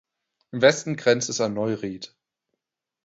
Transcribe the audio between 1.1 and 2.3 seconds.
es an Neuried.